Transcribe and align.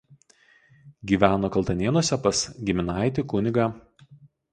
Gyveno 1.11 1.51
Kaltanėnuose 1.55 2.17
pas 2.23 2.41
giminaitį 2.71 3.25
kun. 3.35 3.51